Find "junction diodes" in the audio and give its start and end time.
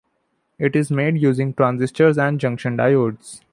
2.39-3.41